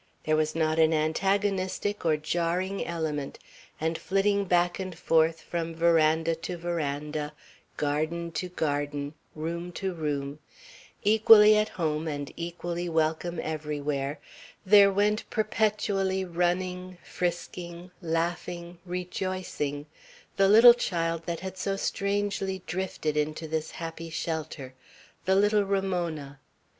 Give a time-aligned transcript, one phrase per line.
[0.23, 3.37] There was not an antagonistic or jarring element;
[3.79, 7.33] and, flitting back and forth, from veranda to veranda,
[7.77, 10.39] garden to garden, room to room,
[11.03, 14.19] equally at home and equally welcome everywhere,
[14.65, 19.85] there went perpetually, running, frisking, laughing, rejoicing,
[20.35, 24.73] the little child that had so strangely drifted into this happy shelter,
[25.25, 26.39] the little Ramona.